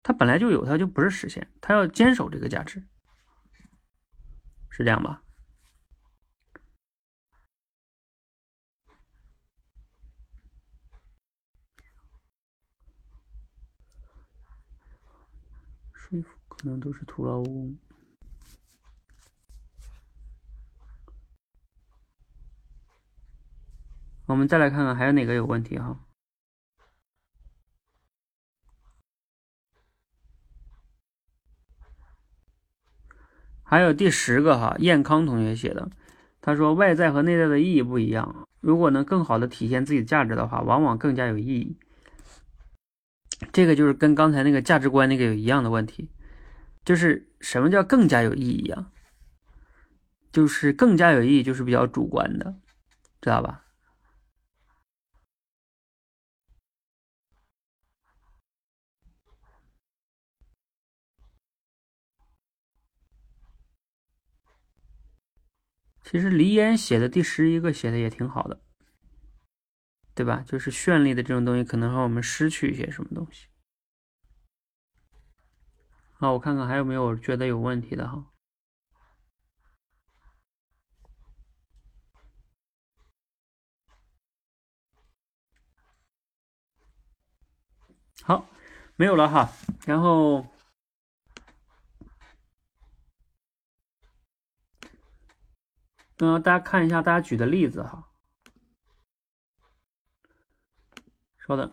[0.03, 2.83] 它本来就有，它就不是实现，它要坚守这个价值，
[4.69, 5.23] 是这样吧？
[15.93, 17.77] 说服可能都是徒劳无功。
[24.27, 26.04] 我们再来看看还有哪个有问题哈？
[33.67, 35.89] 还有第十个哈，燕康同学写的，
[36.39, 41.75] 他说外在和内在的意义不一样，如果能更好的体现自己的价值的话，往往更加有意义。
[43.51, 46.09] 这个就是跟刚才那个价值观那个有一样的问题，
[46.85, 48.91] 就是什么叫更加有意义啊？
[50.31, 52.55] 就是更加有意义，就是比较主观的，
[53.19, 53.64] 知道吧？
[66.05, 68.61] 其实黎岩写的第十一个写的也挺好的，
[70.13, 70.43] 对吧？
[70.45, 73.47] 就是绚丽的这种东西，可能让我们失去一些什么东西。
[76.13, 78.31] 好，我看看还有没有觉得有问题的哈。
[88.21, 88.47] 好，
[88.95, 89.51] 没有了哈。
[89.87, 90.45] 然后。
[96.17, 98.09] 嗯，大家看一下大家举的例子哈。
[101.37, 101.71] 稍等。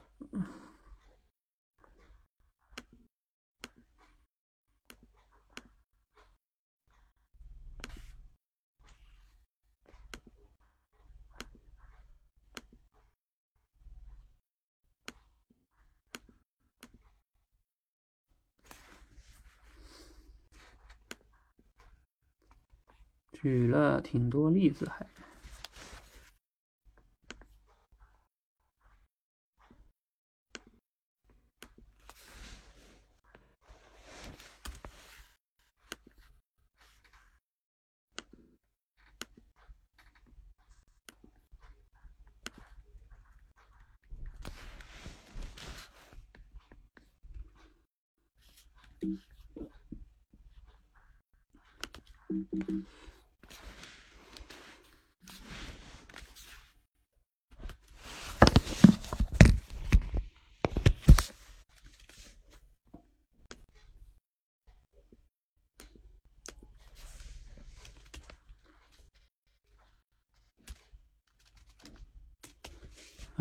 [23.43, 25.05] 举了挺多例子，还。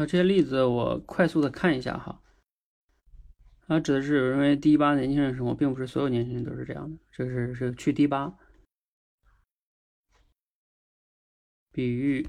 [0.01, 2.19] 啊，这些例子我快速的看一下哈。
[3.67, 6.97] 啊指的是认为第八年轻人生活，并不是所有年轻人都是这样的。
[7.11, 8.35] 这是是去第八，
[11.71, 12.27] 比喻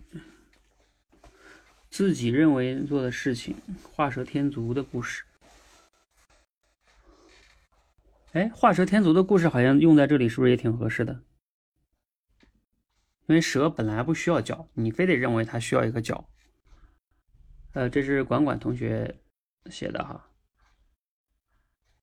[1.88, 3.56] 自己认为做的事情，
[3.94, 5.24] 画蛇添足的故事。
[8.32, 11.22] 哎，画蛇添足的故事好像用在这里是不是也挺合适的？
[13.26, 16.28] 因为蛇本来不需要脚，你非得认为它需要一个脚。
[17.72, 19.16] 呃，这是管管同学
[19.70, 20.28] 写的哈。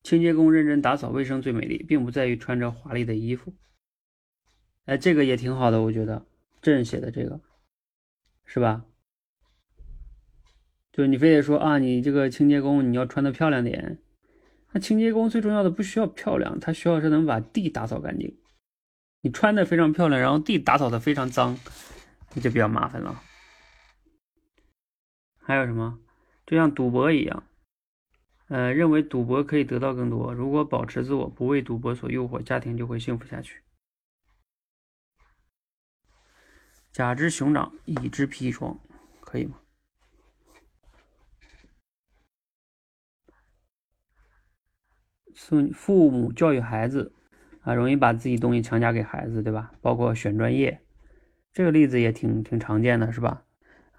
[0.02, 3.54] 清洁工认真打扫卫生最美丽，并不在于穿着华丽的衣服。
[4.86, 6.26] 哎，这个也挺好的，我觉得
[6.62, 7.40] 朕写的这个，
[8.46, 8.86] 是吧？
[10.92, 14.00] 就你非得说啊，你这个清洁工你要穿的漂亮点。
[14.72, 18.36] 那清洁工最重要的不需要漂亮，他需要是能把地打扫干净。
[19.22, 21.60] 你穿的非常漂亮，然后地打扫的非常脏，
[22.34, 23.22] 那就比较麻烦了。
[25.50, 25.98] 还有什么？
[26.46, 27.44] 就像赌博一样，
[28.50, 30.32] 呃，认为赌博可以得到更多。
[30.32, 33.64] 如果保持自我，不为赌博所诱惑，家庭就会幸福下去。
[36.92, 38.80] 甲之熊掌，乙之砒霜，
[39.22, 39.60] 可以吗？
[45.34, 47.12] 父父母教育孩子
[47.62, 49.72] 啊，容易把自己东西强加给孩子，对吧？
[49.82, 50.84] 包括选专业，
[51.52, 53.48] 这个例子也挺挺常见的，是吧？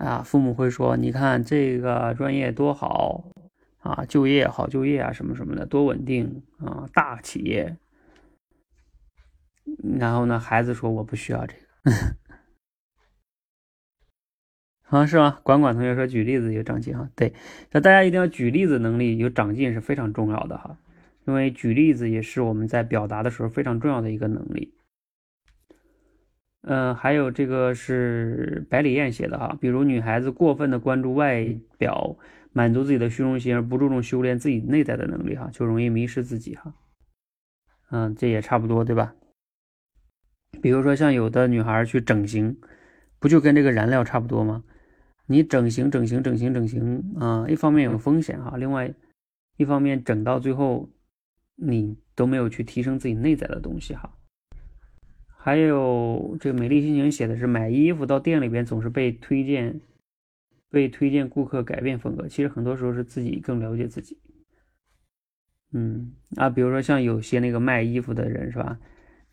[0.01, 3.23] 啊，父母会说：“你看这个专业多好，
[3.81, 7.77] 啊，就业好就业啊，什么什么的，多稳定啊，大企业。
[9.99, 11.61] 然后呢，孩子说我不需要这个，
[14.99, 15.39] 啊，是吗？
[15.43, 17.35] 管管同学说举例子有长进哈，对，
[17.71, 20.79] 那大家一定要举例子能力有长进是非常重要的哈，
[21.27, 24.73] 因为举例子也是我们在表达的时候非常重要的一个能力。
[26.63, 31.47] 嗯，还有这个是百里燕写的哈，比如女孩子过分的关注外
[31.79, 32.17] 表，
[32.53, 36.75] 满足自己的虚荣心，而不注重修炼自己内在的能力哈，就容易迷失自己哈。
[37.91, 39.15] 嗯，这也差不多对吧？
[40.61, 42.59] 比如说像有的女孩去整形，
[43.19, 44.63] 不就跟这个燃料差不多吗？
[45.27, 48.93] 你整形、整形、整形、整形啊，一方面有风险哈，另外
[49.57, 50.91] 一方面整到最后，
[51.57, 54.13] 你都没有去提升自己内在的东西哈。
[55.43, 59.81] 还有这个美丽心情写的是买衣服到店里边总是被推荐，
[60.69, 64.19] 被推荐顾客改变风格，其实很多时候是自己更了解自己。
[65.73, 68.79] 嗯啊，比如说像有些那个卖衣服的人是吧，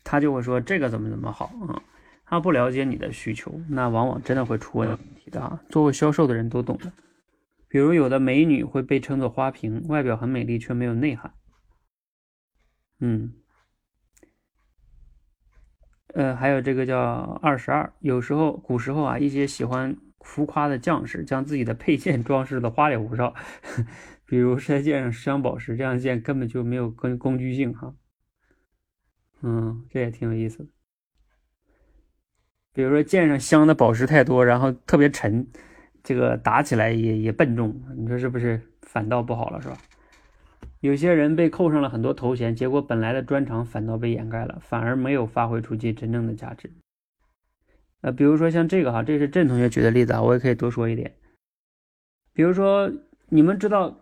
[0.02, 1.82] 他就会说这个怎么怎么好啊，
[2.24, 5.62] 他不了解你的需求，那往往真的会出问题的啊。
[5.68, 6.90] 做过销售的人都懂的。
[7.68, 11.34] 比如有的美女会被称作花瓶，外表很美丽却没有内涵。
[13.00, 13.34] 嗯。
[16.18, 17.92] 呃，还有这个叫二十二。
[18.00, 23.32] 有时候，古时候啊，一些喜欢浮夸的将士，将自己的佩剑装饰的花里胡哨，
[24.26, 27.94] 比如在剑上镶宝石，这样的剑根本就没有工工具性哈。
[29.42, 30.70] 嗯，这也挺有意思的。
[32.72, 35.46] 比如说剑上镶的宝石太多，然后特别沉，
[36.02, 38.60] 这个打起来也也笨重，你说是不是？
[38.82, 39.78] 反倒不好了，是吧？
[40.80, 46.70] 有些人被扣上了很多头衔，结果本来的专长反倒被掩盖了，反而没有发挥出其真正的价值。
[48.00, 51.16] 呃，比如说像这个哈，这是郑同学举的例子啊，我也可以多说一点。
[52.32, 52.92] 比如说，
[53.28, 53.98] 你们知道，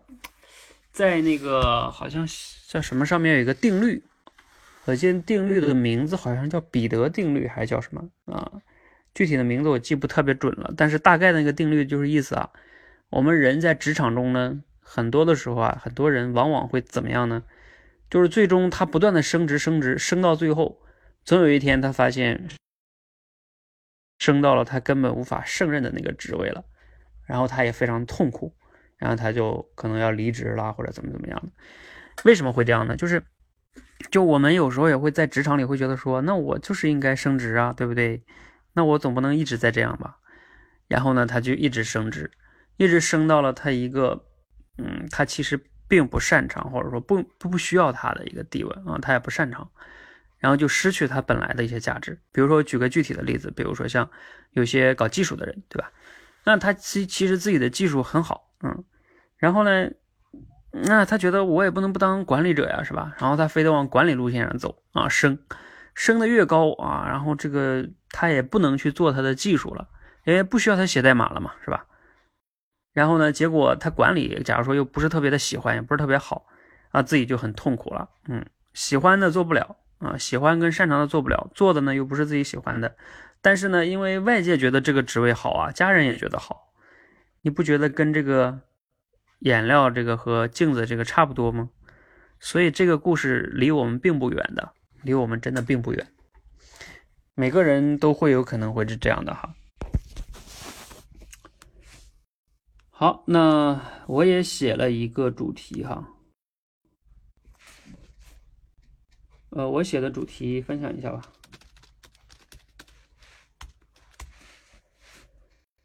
[0.91, 2.27] 在那个好像
[2.67, 4.03] 叫什么上面有一个定律，
[4.85, 8.51] 可见定律的名字好像叫彼得定律还是叫什么啊？
[9.15, 12.51] 具体的名字我记不特别准了，但是大概那个定律就是意思啊，
[13.09, 14.61] 我们人在职场中呢。
[14.89, 17.43] 很多的时候啊，很多人往往会怎么样呢？
[18.09, 20.79] 就是最终他不断的升职升职，升到最后，
[21.25, 22.47] 总有一天他发现
[24.17, 26.63] 升到了他根本无法胜任的那个职位了，
[27.25, 28.55] 然后他也非常痛苦，
[28.95, 31.51] 然后他就可能要离职啦，或者怎么怎么样的。
[32.23, 32.95] 为什么会这样呢？
[32.95, 33.21] 就是，
[34.09, 38.23] 就我们有时候也会在职场里会觉得说，那我就是应该升职啊，对不对？
[38.71, 40.19] 那我总不能一直在这样吧？
[40.87, 42.31] 然后呢，他就一直升职，
[42.77, 44.23] 一直升到了他一个。
[44.77, 49.69] 嗯，他其实并不擅长，或者说不不不需要他的一个地位啊，他也不擅长，
[50.37, 52.19] 然后就失去他本来的一些价值。
[52.31, 54.09] 比如说，举个具体的例子，比如说像
[54.51, 55.91] 有些搞技术的人，对吧？
[56.43, 58.83] 那他其其实自己的技术很好，嗯，
[59.37, 59.89] 然后呢，
[60.71, 63.13] 那他觉得我也不能不当管理者呀，是吧？
[63.19, 65.39] 然后他非得往管理路线上走啊，升
[65.93, 69.89] 升的越高啊，然后这个他也不能去做他的技术了，
[70.25, 71.85] 因为不需要他写代码了嘛，是吧？
[72.97, 73.31] 然后呢？
[73.31, 76.47] 结果他管理，假如说又不是特别的喜欢，也不是特别好，
[76.89, 78.09] 啊，自己就很痛苦了。
[78.27, 78.43] 嗯，
[78.73, 82.95] 喜欢的做不了啊，喜欢跟擅长的做不了，做的呢又不是自己喜欢的。
[83.39, 86.73] 但是呢，因为外界觉得这个职位好啊，家人也觉得好，
[87.43, 88.61] 你不觉得跟这个
[89.41, 91.69] 颜料这个和镜子这个差不多吗？
[92.39, 94.71] 所以这个故事离我们并不远的，
[95.03, 96.07] 离我们真的并不远。
[97.35, 99.53] 每个人都会有可能会是这样的哈。
[102.99, 106.15] 好，那我也写了一个主题哈，
[109.51, 111.21] 呃，我写的主题分享一下吧。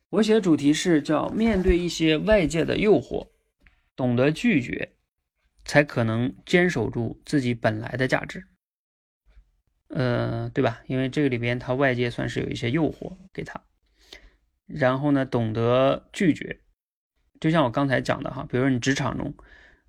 [0.09, 3.29] 我写的主题是叫面对一些外界的诱惑，
[3.95, 4.95] 懂得拒绝，
[5.67, 8.43] 才可能坚守住自己本来的价值。
[9.89, 10.81] 呃，对吧？
[10.87, 13.63] 因为这个里边，它外界算是有一些诱惑给他，
[14.65, 16.62] 然后呢，懂得拒绝。
[17.43, 19.35] 就像我刚才讲的哈，比如说你职场中，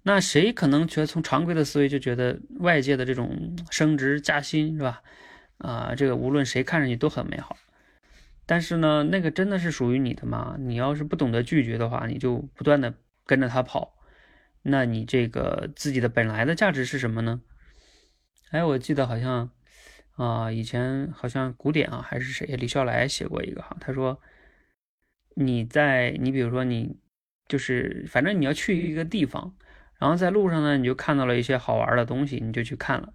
[0.01, 5.03] 那谁可能觉得从常规的思维就觉得外界的这种升职加薪是吧？
[5.59, 7.55] 啊，这个无论谁看上去都很美好，
[8.47, 10.55] 但是呢，那个真的是属于你的吗？
[10.57, 12.95] 你要是不懂得拒绝的话，你就不断的
[13.27, 13.93] 跟着他跑，
[14.63, 17.39] 那你这个自己的本来的价值是什么呢？
[18.49, 19.51] 哎，我记得好像
[20.15, 24.19] 啊，以前好像古典啊还是谁，李笑来写过一个哈，他说
[25.35, 26.97] 你在你比如说你。
[27.47, 29.53] 就是反正你要去一个地方，
[29.99, 33.13] 然后在路上呢，你就看到了一些好玩的东西，你就去看了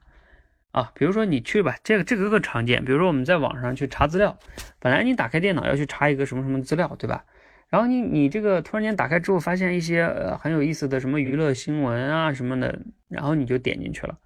[0.73, 0.93] 啊。
[0.95, 2.85] 比如说你去吧，这个这个更常见。
[2.85, 4.39] 比如说我们在网上去查资料，
[4.79, 7.25] 本来你打开电脑要去查一个什么什么资料，对吧？
[7.69, 14.19] 然后你你这个突然间打开之后，发现一些呃很有意思的什么娱乐新闻啊什么的，然后你就点进去了，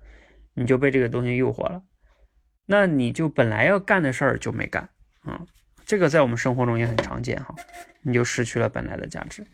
[0.54, 1.82] 你就被这个东西诱惑了，
[2.66, 4.88] 那你就本来要干的事儿就没干，
[5.26, 5.44] 嗯，
[5.84, 7.52] 这个在我们生活中也很常见哈，
[8.02, 9.44] 你就失去了本来的价值。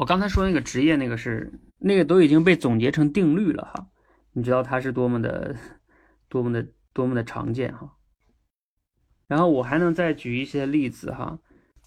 [0.00, 3.86] 我刚才说那个职业，那个是那个都已经被总结成定律了哈，
[4.32, 5.54] 你知道它是多么的
[6.26, 7.92] 多么的多么的常见哈。
[9.26, 11.38] 然后我还能再举一些例子哈，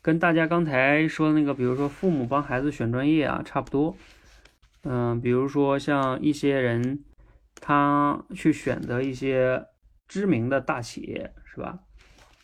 [0.04, 3.98] 跟大家刚才说的那个，比如说父母帮孩子选专业啊，差不多。
[4.84, 7.04] 嗯，比如说像一些人，
[7.56, 9.66] 他去选择一些
[10.08, 11.80] 知名的大企业，是吧？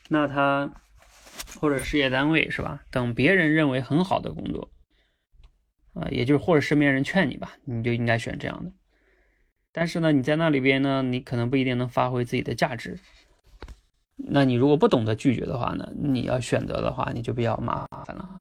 [0.07, 0.74] 那他
[1.59, 2.82] 或者事业单位，是吧？
[2.89, 4.72] 等别人认为很好的工作。
[6.00, 8.72] 啊，也就是或者身边人劝你吧，你就应该选这样的。
[9.72, 13.00] 但是呢，你在那里边呢，你可能不一定能发挥自己的价值。
[14.16, 18.39] 那你如果不懂得拒绝的话呢，你要选择的话，你就比较麻烦了。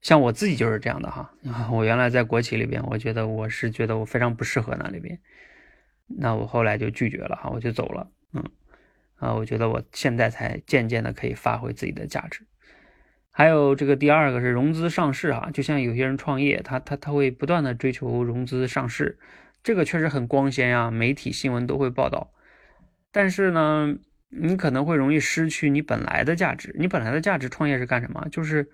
[0.00, 1.30] 像我自己就是这样的哈，
[1.70, 5.20] 我原来在国企里边，我觉得我是觉得我非常不适合那里边，
[6.06, 8.10] 那我后来就拒绝了哈，我就走了。
[8.32, 8.42] 嗯，
[9.16, 12.46] 啊，我觉得我现在才渐渐的可以发挥自己的价值。
[13.40, 19.18] 还有这个第二个是融资上市哈，就像有些人创业，他他他会不断的追求融资上市，
[19.62, 22.34] 这个确实很光鲜呀，媒体新闻都会报道。
[23.10, 23.96] 但是呢，
[24.28, 26.76] 你可能会容易失去你本来的价值。
[26.78, 28.28] 你本来的价值创业是干什么？
[28.30, 28.68] 就是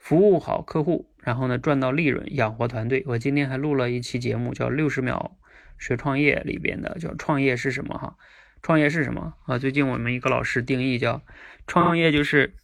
[0.00, 3.04] 服务好客户，然后呢赚到利润，养活团队。
[3.06, 5.38] 我今天还录了一期节目，叫《六十秒
[5.78, 8.16] 学创业》里边的，叫创业是什么哈？
[8.62, 9.58] 创业是什么啊？
[9.58, 11.22] 最近我们一个老师定义叫
[11.68, 12.54] 创业就是。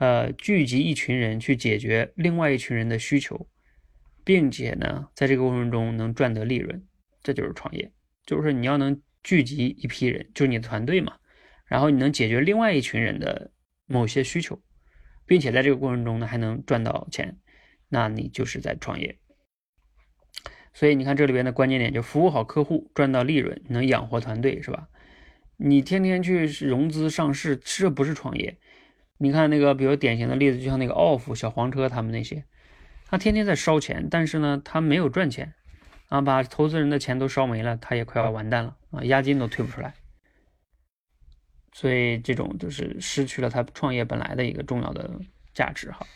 [0.00, 3.46] 呃，聚集一群人去解决另外一群人的需求，
[4.24, 6.82] 并且呢，在这个过程中能赚得利润，
[7.22, 7.92] 这就是创业。
[8.24, 11.18] 就是，你要能聚集一批人，就是你的团队嘛，
[11.66, 13.52] 然后你能解决另外一群人的
[13.84, 14.58] 某些需求，
[15.26, 17.36] 并且在这个过程中呢，还能赚到钱，
[17.90, 19.18] 那你就是在创业。
[20.72, 24.88] 所以你看这里边的关键点，就服务好客户，赚到利润，能养活团队，是吧？
[25.58, 28.58] 你天天去融资上市，这不是创业。
[29.22, 32.42] 你看那个，比如典型的例子，就像那个 off 小黄车他们那些，
[33.06, 35.52] 他天天在烧钱，但是呢，他没有赚钱，
[36.08, 39.92] 啊，把投资人的钱都烧没了，他也快要完蛋了啊，押金都退不出来，
[41.74, 45.10] 所以这种就是失去了他创业本来的一个重要的
[45.52, 46.06] 价值哈。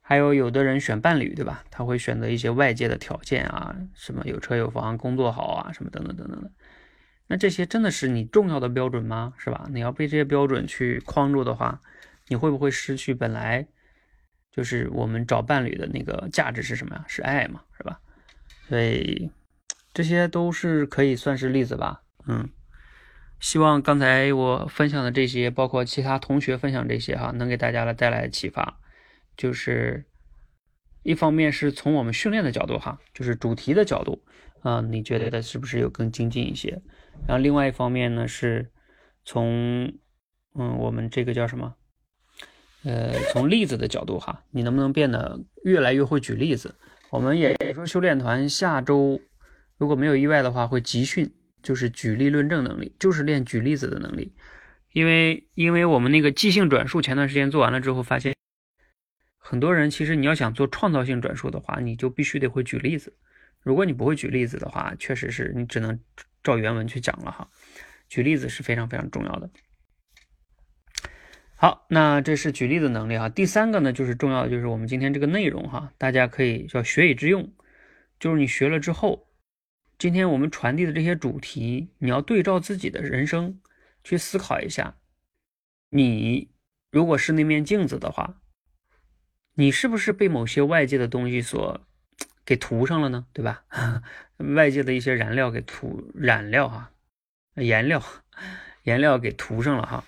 [0.00, 1.64] 还有有的人选伴侣，对吧？
[1.70, 6.50] 他会选择一些外界的条件啊，什么有车有房、工作好啊，什么等等等等的。
[7.26, 9.34] 那这些真的是你重要的标准吗？
[9.36, 9.66] 是吧？
[9.70, 11.80] 你要被这些标准去框住的话，
[12.28, 13.66] 你会不会失去本来
[14.50, 17.04] 就是我们找伴侣的那个价值是什么呀？
[17.06, 18.00] 是爱嘛，是吧？
[18.68, 19.30] 所以
[19.92, 22.02] 这些都是可以算是例子吧。
[22.26, 22.48] 嗯，
[23.38, 28.80] 希望刚才我分享的这些，包括其他同学分享这些哈，能给大家来带来启发。
[29.36, 30.06] 就是
[31.02, 34.24] 一方面是从我们训练的角度哈，就是主题的角度
[34.62, 36.82] 啊，你觉得的是不是有更精进一些？
[37.28, 38.72] 然后另外一方面呢，是
[39.24, 39.92] 从
[40.54, 41.76] 嗯我们这个叫什么？
[42.86, 46.72] 呃，从例子的角度哈，你能不能变得越来越会举例子？
[47.10, 49.20] 我们也说修炼团下周
[49.76, 54.32] 如果没有意外的话，会集训，就是举例论证能力，就是练举例子的能力。
[54.92, 58.34] 因为因为我们那个即兴转述前段时间做完了之后，发现
[59.36, 63.12] 很多人其实你要想做创造性转述的话，你就必须得会举例子。
[63.60, 65.98] 如果你不会举例子的话，确实是你只能。
[66.44, 67.48] 照原文去讲了哈，
[68.08, 69.50] 举例子是非常非常重要的。
[71.58, 73.30] 好，那这是举例的能力哈。
[73.30, 77.50] 第三个呢，就是重要的，就是我们今天这个内容哈，大家可以叫学以致用，
[78.20, 79.26] 就是你学了之后，
[79.98, 83.58] 今天我们传递的这些主题，你要对照自己的人生
[84.04, 84.96] 去思考一下，
[85.88, 86.50] 你
[86.90, 88.40] 如果是那面镜子的话，
[89.54, 91.80] 你是不是被某些外界的东西所？
[92.44, 93.64] 给涂上了呢，对吧？
[94.54, 96.92] 外界的一些燃料给涂染料哈，
[97.56, 98.00] 颜料
[98.84, 100.04] 颜料给涂上了哈，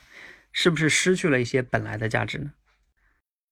[0.61, 2.53] 是不是失去了一些本来的价值呢？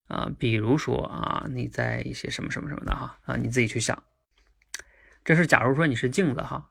[0.08, 4.02] 啊，比如说啊，你在一些什么什么什么的哈啊，你自己去想。
[5.22, 6.68] 这是假如说你是镜子哈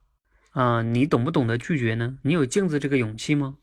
[0.51, 2.19] 啊，你懂不懂得拒绝呢？
[2.23, 3.59] 你有镜子这个勇气吗？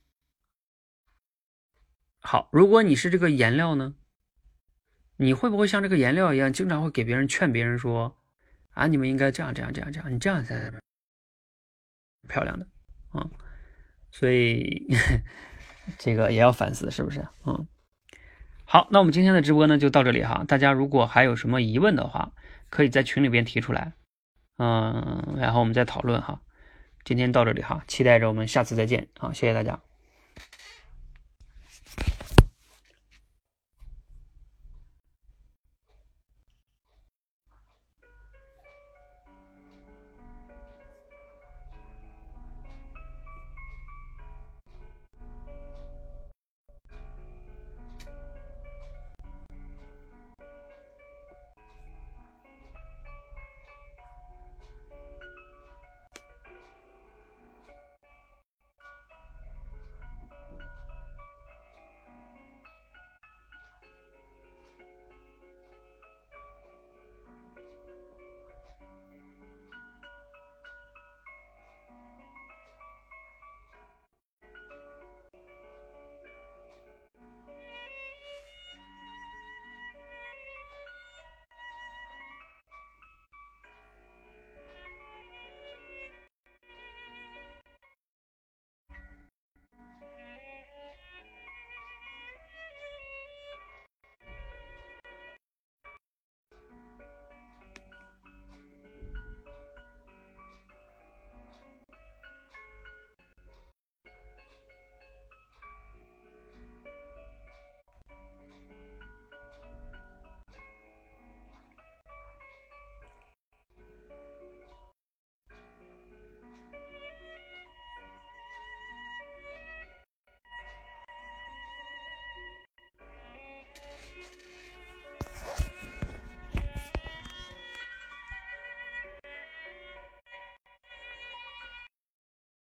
[2.21, 3.95] 好，如果你是这个颜料呢，
[5.19, 8.17] 你会不会像这个颜料一样，经常会给别人劝别人说？
[8.71, 10.73] 啊，你们应该这样这样这样这样，你这样才
[12.27, 12.67] 漂亮的
[13.11, 13.29] 啊！
[14.11, 14.87] 所以
[15.99, 17.27] 这个也要反思，是不是？
[17.45, 17.67] 嗯，
[18.65, 20.45] 好，那我们今天的直播呢就到这里哈。
[20.47, 22.33] 大家如果还有什么疑问的话，
[22.71, 23.93] 可以在群里边提出来，
[24.59, 26.41] 嗯，然后我们再讨论哈。
[27.05, 29.33] 今天到这里哈，期待着我们下次再见啊！
[29.33, 29.92] 谢谢大家。